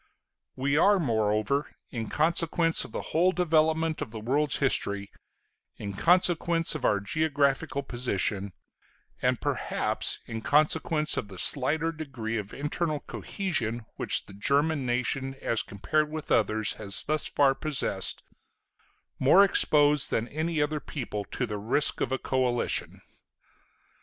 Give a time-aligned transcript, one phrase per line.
[0.55, 5.11] We are, moreover, in consequence of the whole development of the world's history,
[5.77, 8.53] in consequence of our geographical position,
[9.21, 15.35] and perhaps in consequence of the slighter degree of internal cohesion which the German nation
[15.39, 18.23] as compared with others has thus far possessed,
[19.19, 23.03] more exposed than any other people to the risk of a coalition.